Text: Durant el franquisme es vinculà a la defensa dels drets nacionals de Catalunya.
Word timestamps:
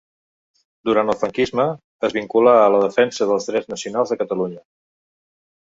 Durant 0.89 1.11
el 1.13 1.17
franquisme 1.23 1.67
es 2.09 2.15
vinculà 2.19 2.55
a 2.63 2.73
la 2.77 2.81
defensa 2.87 3.31
dels 3.33 3.49
drets 3.51 3.73
nacionals 3.75 4.15
de 4.15 4.21
Catalunya. 4.23 4.65